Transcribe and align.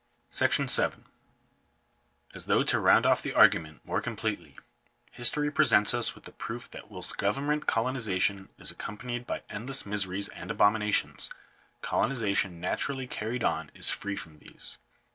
§7. 0.69 1.05
As 2.33 2.47
though 2.47 2.63
to 2.63 2.79
round 2.79 3.05
off 3.05 3.21
the 3.21 3.35
argument 3.35 3.85
more 3.85 4.01
completely, 4.01 4.57
his 5.11 5.29
tory 5.29 5.51
presents 5.51 5.93
us 5.93 6.15
with 6.15 6.35
proof 6.39 6.71
that 6.71 6.89
whilst 6.89 7.19
government 7.19 7.67
coloniza 7.67 8.19
tion 8.19 8.49
is 8.57 8.71
accompanied 8.71 9.27
by 9.27 9.43
endless 9.47 9.85
miseries 9.85 10.27
and 10.29 10.49
abominations, 10.49 11.29
colonization 11.83 12.59
naturally 12.59 13.05
carried 13.05 13.43
on 13.43 13.69
is 13.75 13.91
free 13.91 14.15
from 14.15 14.39
these. 14.39 14.79